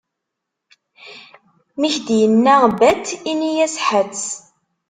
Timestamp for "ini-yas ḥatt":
3.31-4.23